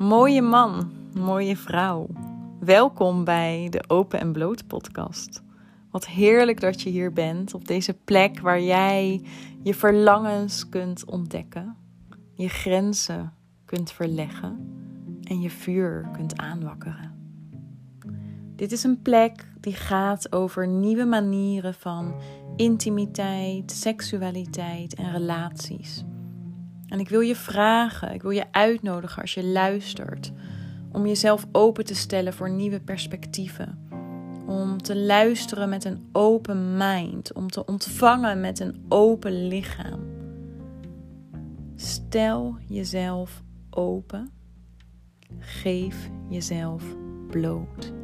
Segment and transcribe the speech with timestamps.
[0.00, 2.06] Mooie man, mooie vrouw.
[2.60, 5.42] Welkom bij de Open en Bloot podcast.
[5.90, 9.22] Wat heerlijk dat je hier bent, op deze plek waar jij
[9.62, 11.76] je verlangens kunt ontdekken,
[12.34, 13.32] je grenzen
[13.64, 14.74] kunt verleggen
[15.22, 17.14] en je vuur kunt aanwakkeren.
[18.56, 22.14] Dit is een plek die gaat over nieuwe manieren van
[22.56, 26.04] intimiteit, seksualiteit en relaties.
[26.90, 30.32] En ik wil je vragen, ik wil je uitnodigen als je luistert,
[30.92, 33.88] om jezelf open te stellen voor nieuwe perspectieven.
[34.46, 40.00] Om te luisteren met een open mind, om te ontvangen met een open lichaam.
[41.76, 44.30] Stel jezelf open.
[45.38, 46.84] Geef jezelf
[47.28, 47.99] bloot.